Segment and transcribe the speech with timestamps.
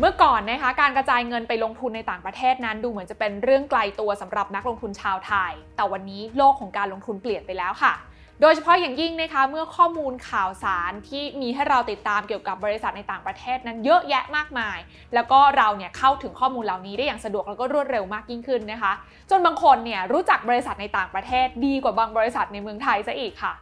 [0.00, 7.92] เมื่อก่อนนะคะการกระจายเงินไปลงทุนในต่างประเทศนั้น ดูเหมือนจะเป็นเรื่องไกลตัวสำหรับนักลงทุนชาวไทย แต่วันนี้โลกของการลงทุนเปลี่ยนไปแล้วค่ะ
[8.40, 14.78] โดยเฉพาะอย่างยิ่งนะคะเมื่อข้อมูลข่าวสารที่มีให้เราติดตามเกี่ยวกับบริษัทในต่างประเทศนั้นเยอะแยะมากมาย
[15.14, 18.92] แล้วก็เราเนี่ยเข้าถึงข้อมูลเหล่านี้ได้อย่างสะดวกแล้วก็รวดเร็วมากยิ่งขึ้นนะคะ
[19.30, 23.54] จนบางคนเนี่ยรู้จักบริษัทในต่างประเทศ ดีกว่าบางบริษัทในเมืองไทยซะอีกค่ะ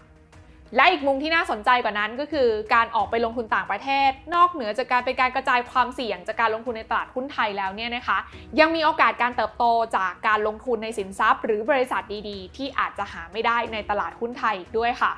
[0.74, 8.18] และอีกมุมที่น่าสนใจกว่านั้นก็คือการออกไปลงทุนต่างประเทศ นอกเหนือจากการเป็นการกระจายความเสี่ยงจากการลงทุนในตลาดหุ้นไทยแล้วเนี่ยนะคะ
[8.60, 9.64] ยังมีโอกาสการเติบโต
[9.96, 15.12] จากการลงทุนในสินทรัพย์ หรือบริษัทดีๆ ที่อาจจะหาไม่ได้ในตลาดหุ้นไทยอีกด้วยค่ะ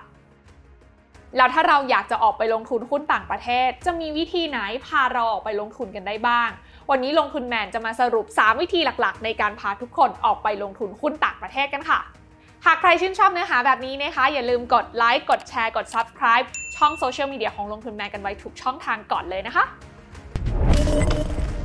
[1.37, 6.51] แล้วถ้าเราอยากจะออกไปลงทุนหุ้นต่างประเทศ จะมีวิธีไหนพาเราออกไปลงทุนกันได้บ้าง
[6.91, 12.01] วันนี้ลงทุนแมนจะมาสรุป 3 วิธีหลักๆ ในการพาทุกคนออกไปลงทุนหุ้นต่างประเทศกันค่ะ
[12.67, 19.65] หากใครชื่นชอบเนื้อหาแบบนี้นะคะ อย่าลืมกดไลค์กดแชร์กด Subscribe ช่องโซเชียลมีเดียของลงทุนแมนกันไว้ทุกช่องทางก่อนเลยนะคะ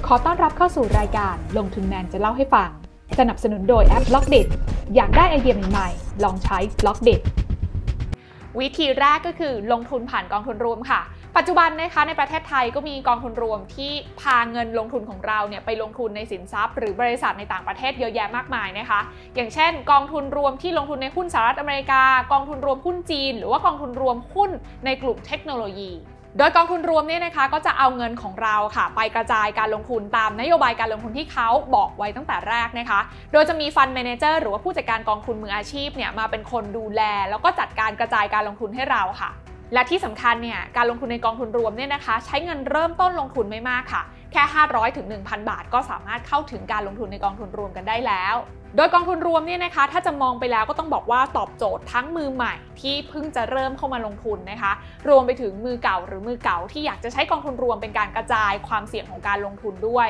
[0.07, 2.69] ขอต้อนรับเข้าสู่รายการลงทุนแมนจะเล่าให้ฟัง
[3.19, 4.47] สนับสนุนโดยแอป Blockdit
[4.95, 7.21] อยากได้ไอเดียใหม่ๆลองใช้ Blockdit
[8.59, 11.01] วิธีแรกก็คือลงทุนผ่านกองทุนรวมค่ะ
[11.37, 18.99] ปัจจุบันนะคะในประเทศไทยก็มีกองทุนรวมที่พาเงินลงทุนของเราเนี่ยไปลงทุนในสินทรัพย์ หรือบริษัทในต่างประเทศเยอะแยะมากมายนะคะ
[19.35, 24.51] อย่างเช่น กองทุนรวมที่ลงทุนในหุ้นสหรัฐอเมริกา กองทุนรวมหุ้นจีน หรือว่ากองทุนรวมหุ้น
[24.85, 25.91] ในกลุ่มเทคโนโลยี
[26.37, 32.99] โดยกองทุนรวมเนี่ยนะคะก็จะเอาเงินของเราค่ะ ไปกระจายการลงทุนตามนโยบายการลงทุนที่เขาบอกไว้ตั้งแต่แรกนะคะ
[33.31, 39.29] โดยจะมี fund manager หรือว่าผู้จัดการกองทุนมืออาชีพเนี่ยมาเป็นคนดูแล แล้วก็จัดการกระจายการลงทุนให้เราค่ะ
[39.73, 48.35] และที่สำคัญเนี่ยการลงทุนในกองทุนรวมเนี่ยนะคะ ใช้เงินเริ่มต้นลงทุนไม่มากค่ะ แค่ 500ถึง1,000 บาท ก็สามารถเข้าถึงการลงทุนในกองทุนรวมกันได้แล้ว
[48.75, 54.71] โดยกองทุนรวมเนี่ยนะคะถ้าจะมองไปแล้วก็ต้องบอกว่าตอบโจทย์ทั้งมือใหม่ที่เพิ่งจะเริ่มเข้ามาลงทุนนะคะ
[55.09, 60.09] รวมไปถึงมือเก่าหรือมือเก่าที่อยากจะใช้กองทุนรวมเป็นการกระจายความเสี่ยงของการลงทุนด้วย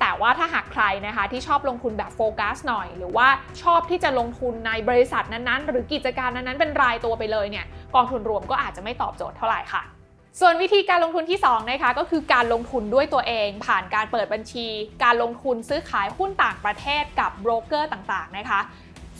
[0.00, 3.28] แต่ว่าถ้าหากใครนะคะที่ชอบลงทุนแบบโฟกัสหน่อย หรือว่า
[3.62, 9.82] ชอบที่จะลงทุนในบริษัทนั้นๆ หรือกิจการนั้นๆ เป็นรายตัวไปเลยเนี่ยกองทุนรวมก็อาจจะไม่ตอบโจทย์เท่าไหร่ค่ะ
[10.40, 14.66] ส่วนวิธีการลงทุนที่2นะคะก็คือการลงทุนด้วยตัวเอง ผ่านการเปิดบัญชี
[15.04, 18.60] การลงทุนซื้อขายหุ้นต่างประเทศกับโบรกเกอร์ต่างๆนะคะ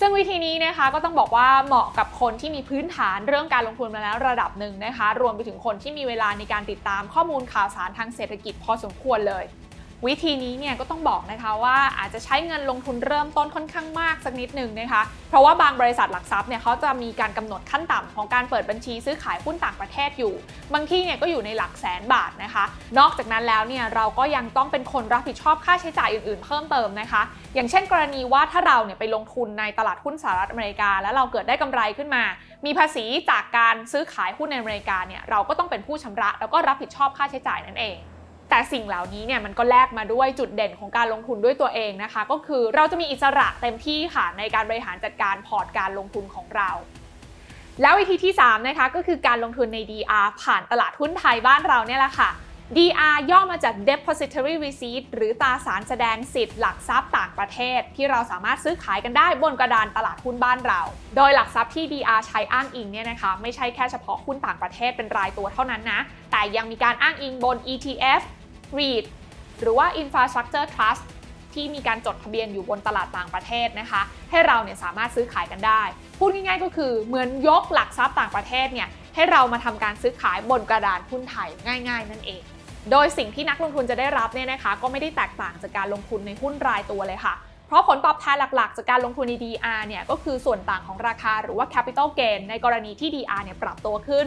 [0.01, 9.45] ซึ่งวิธีนี้นะคะก็ต้องบอกว่าเหมาะกับคนที่มีพื้นฐานเรื่องการลงทุนมาแล้วระดับหนึ่งนะคะ รวมไปถึงคนที่มีเวลาในการติดตามข้อมูลข่าวสารทางเศรษฐกิจพอสมควรเลย
[10.07, 20.35] วิธีนี้เนี่ยก็ต้องบอกนะคะว่าอาจจะใช้เงินลงทุนเริ่มต้นค่อนข้างมากสักนิดหนึ่งนะคะ เพราะว่าบางบริษัทหลักทรัพย์เนี่ยเขาจะมีการกำหนดขั้นต่ำของการเปิดบัญชีซื้อขายหุ้นต่างประเทศอยู่
[20.75, 22.65] บางที่เนี่ยก็อยู่ในหลักแสนบาทนะคะ
[22.99, 27.23] นอกจากนั้นแล้วเนี่ยเราก็ยังต้องเป็นคนรับผิดชอบค่าใช้จ่ายอื่นๆ เพิ่มเติมนะคะ
[27.55, 32.25] อย่างเช่น กรณีว่าถ้าเราเนี่ยไปลงทุนในตลาดหุ้นสหรัฐอเมริกา แล้วเราเกิดได้กำไรขึ้นมา
[32.65, 37.99] มีภาษีจากการซื้อขายหุ้นในอเมริกาเนี่ยเราก็ต้องเป็นผู้ชำระ แล้วก็รับผิดชอบค่าใช้จ่ายนั่นเอง
[38.55, 46.71] แต่สิ่งเหล่านี้เนี่ยมันก็แลกมาด้วยจุดเด่นของการลงทุนด้วยตัวเองนะคะ ก็คือเราจะมีอิสระเต็มที่ค่ะในการบริหารจัดการพอร์ตการลงทุนของเรา
[47.83, 52.31] แล้ววิธีที่3นะคะก็คือการลงทุนใน DR ผ่านตลาดหุ้นไทยบ้านเราเนี่ยแหละค่ะ
[52.77, 60.81] DR ย่อมาจาก Depository Receipt หรือตราสารแสดงสิทธิ์หลักทรัพย์ต่างประเทศ ที่เราสามารถซื้อขายกันได้บนกระดานตลาดหุ้นบ้านเรา
[61.17, 66.01] โดยหลักทรัพย์ที่ DR ใช้อ้างอิงเนี่ยนะคะไม่ใช่แค่เฉพาะหุ้นต่างประเทศเป็นรายตัวเท่านั้นนะ
[66.33, 68.23] แต่ยังมีการอ้างอิงบน ETF
[68.79, 69.05] REIT
[69.61, 71.05] หรือว่า Infrastructure Trust
[71.55, 75.83] ที่มีการจดทะเบียนอยู่บนตลาดต่างประเทศนะคะ ให้เราเนี่ยสามารถซื้อขายกันได้
[76.19, 81.49] พูดง่ายๆก็คือเหมือนยกหลักทรัพย์ต่างประเทศเนี่ยให้เรามาทำการซื้อขายบนกระดานหุ้นไทย
[81.89, 82.43] ง่าย ๆ นั่นเอง
[82.91, 87.35] โดยสิ่งที่นักลงทุนจะได้รับเนี่ยนะคะ ก็ไม่ได้แตกต่างจากการลงทุนในหุ้นรายตัวเลยค่ะ
[87.75, 94.27] ราะผลตอบแทนหลักๆ จากการลงทุนใน DR เนี่ยก็คือส่วนต่างของราคาหรือว่า capital gain ในกรณีที่ DR เนี่ยปรับตัวขึ้น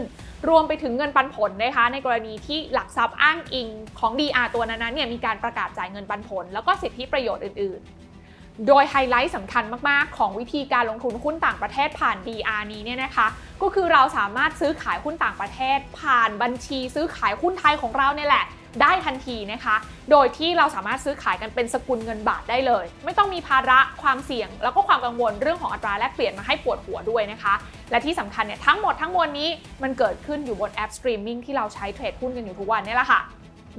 [0.50, 3.68] รวมไปถึงเงินปันผลนะคะในกรณีที่หลักทรัพย์อ้างอิง
[4.00, 13.28] ของ DR ตัวนั้นๆเนี่ยมีการประกาศจ่ายเงินปันผล แล้วก็สิทธิประโยชน์อื่น ๆ โดยไฮไลท์สำคัญมากๆ ของวิธีการลงทุนหุ้นต่างประเทศผ่าน DR นี้เนี่ยนะคะ
[13.62, 18.46] ก็คือเราสามารถซื้อขายหุ้นต่างประเทศ ผ่านบัญชีซื้อขายหุ้นไทยของเราเนี่ยแหละ
[18.82, 19.76] ได้ทันทีนะคะ
[20.12, 27.54] โดยที่เราสามารถซื้อขายกันเป็นสกุลเงินบาทได้เลย ไม่ต้องมีภาระความเสี่ยง แล้วก็ความกังวลเรื่องของอัตราแลกเปลี่ยนมาให้ปวดหัวด้วยนะคะ
[27.92, 29.50] และที่สำคัญเนี่ยทั้งหมดทั้งมวลนี้
[29.84, 33.22] มันเกิดขึ้นอยู่บนแอปสตรีมมิ่งที่เราใช้เทรดหุ้นกันอยู่ทุกวันนี่แหละค่ะ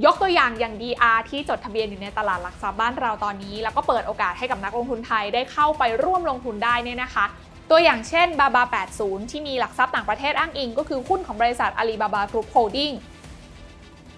[0.04, 7.24] ยกตัวอย่างอย่าง DR ที่จดทะเบียนอยู่ในตลาดหลักทรัพย์บ้านเราตอนนี้ แล้วก็เปิดโอกาสให้กับนักลงทุนไทยได้เข้าไปร่วมลงทุนได้เนี่ยนะคะ
[7.70, 12.92] ตัวอย่างเช่น BABA80 ที่มีหลักทรัพย์ต่างประเทศอ้างอิง ก็คือหุ้นของบริษัท Alibaba Group Holding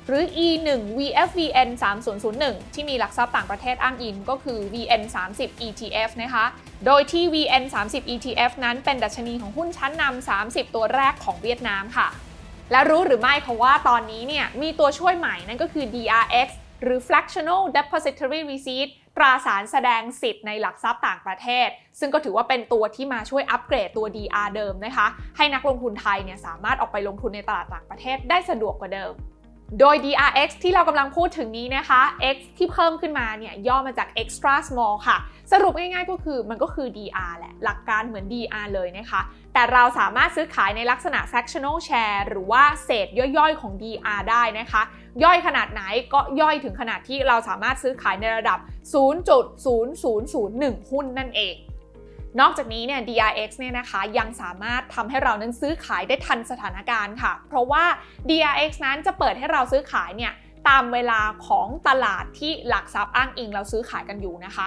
[0.06, 5.02] หรือ E1VFVN3001 ที่มีหลักทรัพย์ต่างประเทศอ้างอิงก็คือ VN
[5.35, 6.44] 30 ETF นะคะ
[6.87, 12.08] โดยที่ VN 30 ETF นั้นเป็นดัชนีของหุ้นชั้นนำ 30 ตัวแรกของเวียดนามค่ะ
[12.73, 16.49] และรู้หรือไม่คะว่าตอนนี้เนี่ยมีตัวช่วยใหม่นั่นก็คือ DRX
[16.82, 21.69] หรือ fractional depository receipt ตราสารแสดงสิทธิ์ในหลักทรัพย์ต่างประเทศ
[22.00, 25.06] ซึ่งก็ถือว่าเป็นตัวที่มาช่วยอัปเกรดตัว DR เดิมนะคะ
[25.37, 29.12] ให้นักลงทุนไทยเนี่ยสามารถออกไปลงทุนในตลาดต่างประเทศได้สะดวกกว่าเดิม
[29.78, 32.00] โดย DRX ที่เรากำลังพูดถึงนี้นะคะ
[32.34, 35.17] X ที่เพิ่มขึ้นมาเนี่ยย่อมาจาก extra small ค่ะ
[35.52, 39.20] สรุปง่ายๆก็คือมันก็คือ DR แหละ หลักการเหมือน DR เลยนะคะ
[39.55, 44.82] แต่เราสามารถซื้อขายในลักษณะ fractional share หรือว่าเศษย่อยๆของ DR ได้นะคะ
[45.25, 45.82] ย่อยขนาดไหน
[46.12, 48.58] ก็ย่อยถึงขนาดที่เราสามารถซื้อขายในระดับ
[48.94, 51.55] 0.0001 หุ้นนั่นเอง
[52.41, 57.85] นอกจากนี้เนี่ย DRX เนี่ยนะคะยังสามารถทำให้เรานั้นซื้อขายได้ทันสถานการณ์ค่ะ เพราะว่า
[58.31, 60.32] DRX นั้นจะเปิดให้เราซื้อขายเนี่ย
[60.69, 64.67] ตามเวลาของตลาดที่หลักทรัพย์อ้างอิงเราซื้อขายกันอยู่นะคะ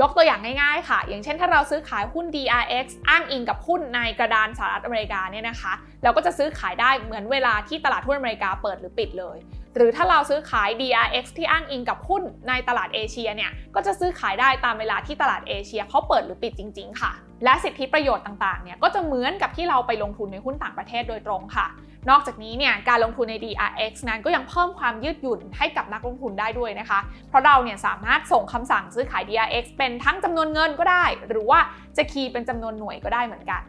[0.00, 5.72] ยกตัวอย่างง่ายๆค่ะ อย่างเช่นถ้าเราซื้อขายหุ้น DRX อ้างอิงกับหุ้นในกระดานสหรัฐอเมริกาเนี่ยนะคะ
[6.02, 9.38] เราก็จะซื้อขายได้เหมือนเวลาที่ตลาดหุ้นอเมริกาเปิดหรือปิดเลย
[9.76, 17.12] หรือถ้าเราซื้อขาย DRX ที่อ้างอิงกับหุ้นในตลาดเอเชียเนี่ย ก็จะซื้อขายได้ตามเวลาที่ตลาดเอเชียเขาเปิดหรือปิดจริง ๆ ค่ะ
[17.44, 21.66] และสิทธิประโยชน์ต่าง ๆ เนี่ย ก็จะเหมือนกับที่เราไปลงทุนในหุ้นต่างประเทศโดยตรงค่ะ
[22.10, 26.98] นอกจากนี้เนี่ยการลงทุนใน DRX นั้นก็ยังเพิ่มความยืดหยุ่นให้กับนักลงทุนได้ด้วยนะคะ
[27.28, 31.60] เพราะเราเนี่ยสามารถส่งคำสั่งซื้อขาย DRX เป็นทั้งจำนวนเงินก็ได้ หรือว่า
[31.96, 33.62] จะคีย์เป็นจำนวนหน่วยก็ได้เหมือนกัน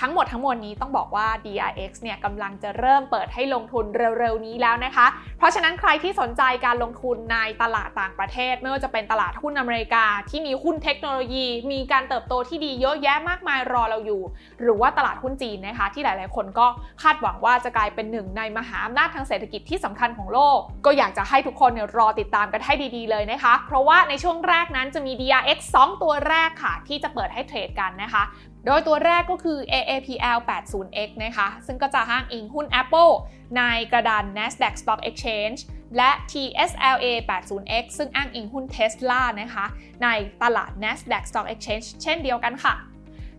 [0.00, 3.84] ทั้งหมดทั้งมวลนี้ต้องบอกว่า DRX เนี่ยกำลังจะเริ่มเปิดให้ลงทุน
[4.18, 5.06] เร็วๆนี้แล้วนะคะ
[5.38, 14.22] เพราะฉะนั้นใครที่สนใจการลงทุนในตลาดต่างประเทศ ไม่ว่าจะเป็นตลาดหุ้นอเมริกา ที่มีหุ้นเทคโนโลยี มีการเติบโตที่ดีเยอะแยะมากมายรอเราอยู่
[14.60, 16.66] หรือว่าตลาดหุ้นจีนนะคะ ที่หลายๆ คนก็
[17.02, 28.24] คาดหวังว่าจะกลายเป็นหนึ่งในมหาอำนาจทางเศรษฐกิจที่สำคัญของโลก ก็อยากจะให้ทุกคนเนี่ยรอติดตามกันให้ดีๆเลยนะคะ เพราะว่าในช่วงแรกนั้นจะมี DRX 2 ตัวแรกค่ะ ที่จะเปิดให้เทรดกันนะคะ
[28.66, 33.12] โดยตัวแรกก็คือ AAPL 80X นะคะ ซึ่งก็จะอ้างอิงหุ้น Apple
[33.56, 33.62] ใน
[33.92, 35.58] กระดาน NASDAQ Stock Exchange
[35.96, 39.66] และ TSLA 80X ซึ่งอ้างอิงหุ้น Tesla นะคะ
[40.02, 40.08] ใน
[40.42, 42.74] ตลาด NASDAQ Stock Exchange เช่นเดียวกันค่ะ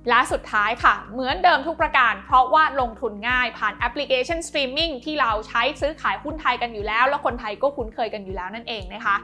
[0.09, 9.15] และสุดท้ายค่ะ เหมือนเดิมทุกประการ เพราะว่าลงทุนง่ายผ่านแอปพลิเคชันสตรีมมิ่งที่เราใช้ซื้อขายหุ้นไทยกันอยู่แล้ว แล้วคนไทยก็คุ้นเคยกันอยู่แล้วนั่นเองนะคะ